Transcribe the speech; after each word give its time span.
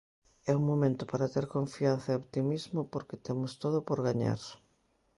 É 0.51 0.53
un 0.59 0.63
momento 0.71 1.03
para 1.11 1.31
ter 1.35 1.45
confianza 1.55 2.07
e 2.11 2.19
optimismo 2.23 2.81
porque 2.93 3.21
temos 3.25 3.51
todo 3.63 3.77
por 3.87 3.99
gañar. 4.07 4.41